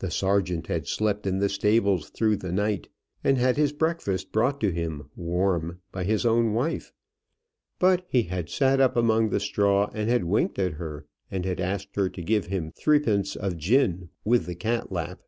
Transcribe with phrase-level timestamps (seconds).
[0.00, 2.88] The Sergeant had slept in the stables through the night,
[3.22, 6.92] and had had his breakfast brought to him, warm, by his own wife;
[7.78, 11.60] but he had sat up among the straw, and had winked at her, and had
[11.60, 15.20] asked her to give him threepence of gin with the cat lap.